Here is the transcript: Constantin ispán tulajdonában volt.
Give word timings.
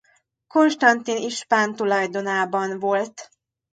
Constantin 0.47 1.17
ispán 1.17 1.75
tulajdonában 1.75 2.79
volt. 2.79 3.31